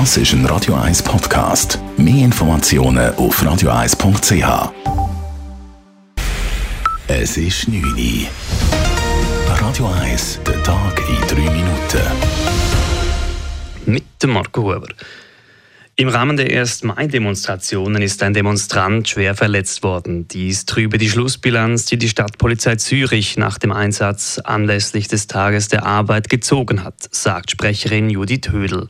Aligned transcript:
Das 0.00 0.16
ist 0.16 0.32
ein 0.32 0.44
Radio 0.46 0.74
1 0.74 1.04
Podcast. 1.04 1.78
Mehr 1.96 2.24
Informationen 2.24 3.14
auf 3.14 3.40
radio1.ch. 3.40 4.72
Es 7.06 7.36
ist 7.36 7.68
9 7.68 7.84
Uhr. 7.84 8.26
Radio 9.60 9.86
1, 9.86 10.40
der 10.44 10.60
Tag 10.64 11.00
in 11.08 11.20
3 11.28 11.42
Minuten. 11.48 12.00
Mit 13.86 14.02
dem 14.20 14.30
Marco 14.30 14.62
Huber. 14.62 14.88
Im 15.94 16.08
Rahmen 16.08 16.36
der 16.36 16.50
1. 16.50 16.82
Mai-Demonstrationen 16.82 18.02
ist 18.02 18.20
ein 18.24 18.34
Demonstrant 18.34 19.08
schwer 19.08 19.36
verletzt 19.36 19.84
worden. 19.84 20.26
Dies 20.26 20.66
trübe 20.66 20.98
die 20.98 21.08
Schlussbilanz, 21.08 21.84
die 21.84 21.98
die 21.98 22.08
Stadtpolizei 22.08 22.74
Zürich 22.74 23.36
nach 23.36 23.58
dem 23.58 23.70
Einsatz 23.70 24.40
anlässlich 24.42 25.06
des 25.06 25.28
Tages 25.28 25.68
der 25.68 25.86
Arbeit 25.86 26.28
gezogen 26.28 26.82
hat, 26.82 26.96
sagt 27.12 27.52
Sprecherin 27.52 28.10
Judith 28.10 28.50
Hödel 28.50 28.88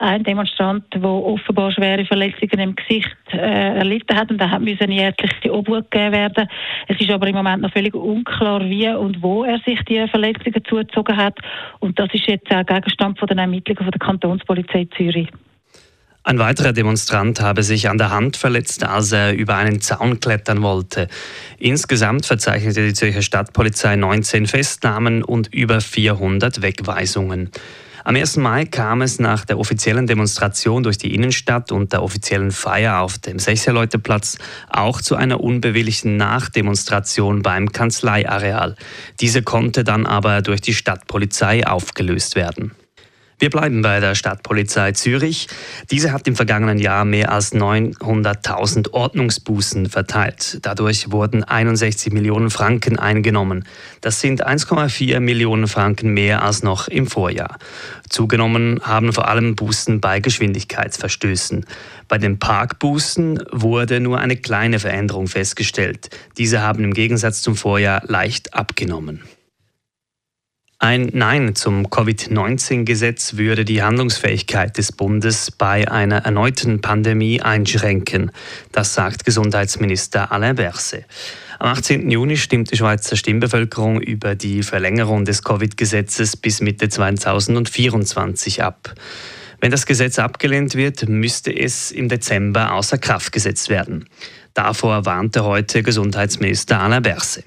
ein 0.00 0.24
Demonstrant, 0.24 0.82
der 0.94 1.04
offenbar 1.04 1.70
schwere 1.72 2.06
Verletzungen 2.06 2.58
im 2.58 2.74
Gesicht 2.74 3.16
äh, 3.32 3.36
erlitten 3.36 4.16
hat 4.16 4.30
und 4.30 4.38
da 4.38 4.50
hat 4.50 4.62
müssen 4.62 4.90
ärztliche 4.90 5.52
Obhut 5.52 5.90
gegeben 5.90 6.12
werden. 6.12 6.48
Es 6.88 6.98
ist 6.98 7.10
aber 7.10 7.26
im 7.28 7.36
Moment 7.36 7.62
noch 7.62 7.72
völlig 7.72 7.94
unklar, 7.94 8.64
wie 8.64 8.88
und 8.88 9.22
wo 9.22 9.44
er 9.44 9.58
sich 9.58 9.78
die 9.84 10.06
Verletzungen 10.08 10.64
zugezogen 10.66 11.16
hat 11.16 11.38
und 11.80 11.98
das 11.98 12.08
ist 12.14 12.26
jetzt 12.26 12.50
auch 12.50 12.64
Gegenstand 12.64 13.18
von 13.18 13.28
den 13.28 13.38
Ermittlungen 13.38 13.84
von 13.84 13.90
der 13.90 14.00
Kantonspolizei 14.00 14.88
Zürich. 14.96 15.28
Ein 16.22 16.38
weiterer 16.38 16.72
Demonstrant 16.72 17.40
habe 17.40 17.62
sich 17.62 17.88
an 17.88 17.98
der 17.98 18.10
Hand 18.10 18.36
verletzt, 18.36 18.84
als 18.84 19.12
er 19.12 19.34
über 19.34 19.56
einen 19.56 19.80
Zaun 19.80 20.20
klettern 20.20 20.62
wollte. 20.62 21.08
Insgesamt 21.58 22.26
verzeichnete 22.26 22.86
die 22.86 22.94
Zürcher 22.94 23.22
Stadtpolizei 23.22 23.96
19 23.96 24.46
Festnahmen 24.46 25.22
und 25.22 25.52
über 25.52 25.80
400 25.80 26.62
Wegweisungen. 26.62 27.50
Am 28.10 28.16
1. 28.16 28.38
Mai 28.38 28.64
kam 28.64 29.02
es 29.02 29.20
nach 29.20 29.44
der 29.44 29.56
offiziellen 29.56 30.08
Demonstration 30.08 30.82
durch 30.82 30.98
die 30.98 31.14
Innenstadt 31.14 31.70
und 31.70 31.92
der 31.92 32.02
offiziellen 32.02 32.50
Feier 32.50 32.98
auf 33.02 33.18
dem 33.18 33.38
Sechserleuteplatz 33.38 34.36
auch 34.68 35.00
zu 35.00 35.14
einer 35.14 35.40
unbewilligten 35.40 36.16
Nachdemonstration 36.16 37.42
beim 37.42 37.70
Kanzleiareal. 37.70 38.74
Diese 39.20 39.44
konnte 39.44 39.84
dann 39.84 40.06
aber 40.06 40.42
durch 40.42 40.60
die 40.60 40.74
Stadtpolizei 40.74 41.64
aufgelöst 41.64 42.34
werden. 42.34 42.72
Wir 43.40 43.48
bleiben 43.48 43.80
bei 43.80 44.00
der 44.00 44.14
Stadtpolizei 44.14 44.92
Zürich. 44.92 45.48
Diese 45.90 46.12
hat 46.12 46.28
im 46.28 46.36
vergangenen 46.36 46.78
Jahr 46.78 47.06
mehr 47.06 47.32
als 47.32 47.54
900.000 47.54 48.92
Ordnungsbußen 48.92 49.88
verteilt. 49.88 50.58
Dadurch 50.60 51.10
wurden 51.10 51.42
61 51.42 52.12
Millionen 52.12 52.50
Franken 52.50 52.98
eingenommen. 52.98 53.64
Das 54.02 54.20
sind 54.20 54.46
1,4 54.46 55.20
Millionen 55.20 55.68
Franken 55.68 56.12
mehr 56.12 56.42
als 56.42 56.62
noch 56.62 56.86
im 56.88 57.06
Vorjahr. 57.06 57.56
Zugenommen 58.10 58.78
haben 58.82 59.14
vor 59.14 59.26
allem 59.26 59.56
Bußen 59.56 60.02
bei 60.02 60.20
Geschwindigkeitsverstößen. 60.20 61.64
Bei 62.08 62.18
den 62.18 62.38
Parkbußen 62.38 63.42
wurde 63.52 64.00
nur 64.00 64.18
eine 64.18 64.36
kleine 64.36 64.78
Veränderung 64.78 65.28
festgestellt. 65.28 66.10
Diese 66.36 66.60
haben 66.60 66.84
im 66.84 66.92
Gegensatz 66.92 67.40
zum 67.40 67.56
Vorjahr 67.56 68.02
leicht 68.06 68.52
abgenommen. 68.52 69.22
Ein 70.82 71.10
Nein 71.12 71.54
zum 71.54 71.90
Covid-19-Gesetz 71.90 73.36
würde 73.36 73.66
die 73.66 73.82
Handlungsfähigkeit 73.82 74.78
des 74.78 74.92
Bundes 74.92 75.50
bei 75.50 75.86
einer 75.86 76.24
erneuten 76.24 76.80
Pandemie 76.80 77.42
einschränken. 77.42 78.30
Das 78.72 78.94
sagt 78.94 79.26
Gesundheitsminister 79.26 80.32
Alain 80.32 80.56
Berset. 80.56 81.04
Am 81.58 81.68
18. 81.68 82.10
Juni 82.10 82.38
stimmt 82.38 82.72
die 82.72 82.78
Schweizer 82.78 83.16
Stimmbevölkerung 83.16 84.00
über 84.00 84.34
die 84.34 84.62
Verlängerung 84.62 85.26
des 85.26 85.42
Covid-Gesetzes 85.42 86.38
bis 86.38 86.62
Mitte 86.62 86.88
2024 86.88 88.62
ab. 88.62 88.94
Wenn 89.60 89.70
das 89.70 89.84
Gesetz 89.84 90.18
abgelehnt 90.18 90.76
wird, 90.76 91.06
müsste 91.06 91.54
es 91.54 91.90
im 91.90 92.08
Dezember 92.08 92.72
außer 92.72 92.96
Kraft 92.96 93.32
gesetzt 93.32 93.68
werden. 93.68 94.08
Davor 94.54 95.04
warnte 95.04 95.44
heute 95.44 95.82
Gesundheitsminister 95.82 96.80
Alain 96.80 97.02
Berset. 97.02 97.44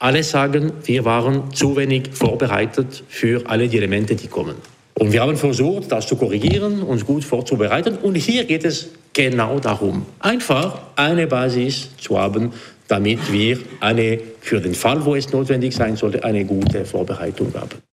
Alle 0.00 0.22
sagen, 0.22 0.74
wir 0.84 1.04
waren 1.04 1.52
zu 1.52 1.76
wenig 1.76 2.10
vorbereitet 2.12 3.02
für 3.08 3.42
alle 3.50 3.66
die 3.66 3.78
Elemente, 3.78 4.14
die 4.14 4.28
kommen. 4.28 4.54
Und 4.94 5.12
wir 5.12 5.22
haben 5.22 5.36
versucht, 5.36 5.90
das 5.90 6.06
zu 6.06 6.14
korrigieren, 6.14 6.82
uns 6.82 7.04
gut 7.04 7.24
vorzubereiten. 7.24 7.96
Und 7.96 8.14
hier 8.14 8.44
geht 8.44 8.64
es 8.64 8.90
genau 9.12 9.58
darum, 9.58 10.06
einfach 10.20 10.78
eine 10.94 11.26
Basis 11.26 11.96
zu 11.96 12.16
haben, 12.16 12.52
damit 12.86 13.32
wir 13.32 13.58
eine, 13.80 14.20
für 14.40 14.60
den 14.60 14.74
Fall, 14.74 15.04
wo 15.04 15.16
es 15.16 15.32
notwendig 15.32 15.74
sein 15.74 15.96
sollte, 15.96 16.22
eine 16.22 16.44
gute 16.44 16.84
Vorbereitung 16.84 17.52
haben. 17.54 17.87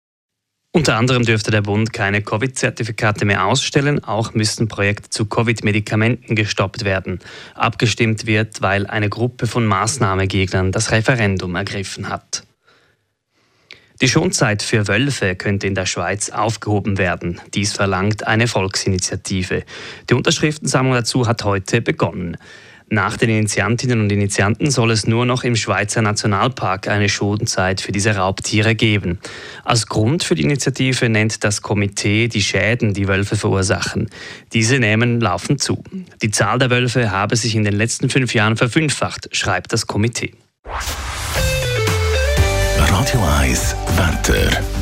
Unter 0.75 0.97
anderem 0.97 1.23
dürfte 1.27 1.51
der 1.51 1.61
Bund 1.61 1.93
keine 1.93 2.23
Covid-Zertifikate 2.23 3.27
mehr 3.27 3.45
ausstellen, 3.45 4.03
auch 4.03 4.33
müssten 4.33 4.69
Projekte 4.69 5.11
zu 5.11 5.27
Covid-Medikamenten 5.27 6.35
gestoppt 6.35 6.85
werden. 6.85 7.19
Abgestimmt 7.55 8.25
wird, 8.25 8.63
weil 8.63 8.87
eine 8.87 9.11
Gruppe 9.11 9.47
von 9.47 9.67
Maßnahmegegnern 9.67 10.73
das 10.73 10.91
Referendum 10.91 11.57
ergriffen 11.57 12.09
hat. 12.09 12.45
Die 14.01 14.09
Schonzeit 14.09 14.63
für 14.63 14.89
Wölfe 14.89 15.37
könnte 15.37 15.67
in 15.67 15.75
der 15.75 15.85
Schweiz 15.85 16.31
aufgehoben 16.31 16.97
werden. 16.97 17.39
Dies 17.53 17.75
verlangt 17.75 18.27
eine 18.27 18.49
Volksinitiative. 18.49 19.65
Die 20.09 20.15
Unterschriftensammlung 20.15 20.95
dazu 20.95 21.29
hat 21.29 21.45
heute 21.45 21.83
begonnen. 21.83 22.39
Nach 22.93 23.17
den 23.17 23.31
Initiantinnen 23.31 24.03
und 24.03 24.13
Initianten 24.13 24.71
soll 24.71 24.91
es 24.91 25.07
nur 25.07 25.25
noch 25.25 25.45
im 25.45 25.57
Schweizer 25.57 26.03
Nationalpark 26.03 26.89
eine 26.89 27.09
Schonzeit 27.09 27.81
für 27.81 27.91
diese 27.91 28.17
Raubtiere 28.17 28.75
geben. 28.75 29.19
Als 29.65 29.87
Grund 29.87 30.25
für 30.25 30.35
die 30.35 30.43
Initiative 30.43 31.09
nennt 31.09 31.43
das 31.43 31.63
Komitee 31.63 32.29
die 32.29 32.43
Schäden, 32.43 32.93
die 32.93 33.09
Wölfe 33.09 33.37
verursachen. 33.37 34.11
Diese 34.53 34.79
nehmen 34.79 35.23
laufend 35.23 35.63
zu. 35.63 35.83
Die 36.21 36.31
Zahl 36.31 36.59
der 36.59 36.69
Wölfe 36.69 37.11
habe 37.11 37.35
sich 37.35 37.55
in 37.55 37.65
den 37.65 37.77
letzten 37.77 38.11
fünf 38.11 38.35
Jahren 38.35 38.59
verfünffacht, 38.59 39.35
schreibt 39.35 39.73
das 39.73 39.87
Komitee. 39.87 40.35
Radio 42.77 43.25
1 43.41 43.75
Wetter. 43.97 44.82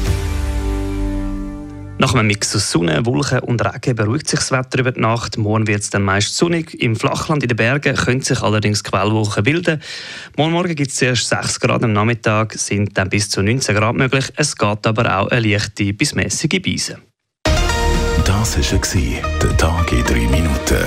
Nach 2.01 2.15
einem 2.15 2.29
Mix 2.29 2.57
aus 2.57 2.71
Sonne, 2.71 3.05
Wolken 3.05 3.41
und 3.41 3.63
Regen 3.63 3.95
beruhigt 3.95 4.27
sich 4.27 4.41
das 4.41 4.51
Wetter 4.51 4.79
über 4.79 4.91
die 4.91 5.01
Nacht. 5.01 5.37
Morgen 5.37 5.67
wird 5.67 5.83
es 5.83 5.91
dann 5.91 6.03
meist 6.03 6.35
sonnig. 6.35 6.73
Im 6.81 6.97
Flachland 6.97 7.43
in 7.43 7.51
den 7.51 7.59
Bergen 7.59 7.95
können 7.95 8.23
sich 8.23 8.41
allerdings 8.41 8.83
Quellwolken 8.83 9.45
bilden. 9.45 9.83
Morgen 10.35 10.53
Morgen 10.53 10.75
gibt 10.75 10.93
es 10.93 10.97
zuerst 10.97 11.29
6 11.29 11.61
Grad, 11.61 11.85
am 11.85 11.93
Nachmittag 11.93 12.55
sind 12.55 12.97
dann 12.97 13.11
bis 13.11 13.29
zu 13.29 13.43
19 13.43 13.77
Grad 13.77 13.97
möglich. 13.97 14.33
Es 14.37 14.57
geht 14.57 14.87
aber 14.87 15.15
auch 15.15 15.29
eine 15.29 15.47
leichte 15.47 15.93
bis 15.93 16.15
mäßige 16.15 16.63
Beise. 16.63 17.01
Das 18.25 18.57
war 18.57 19.39
der 19.43 19.57
Tag 19.59 19.93
in 19.93 20.03
3 20.03 20.15
Minuten. 20.21 20.87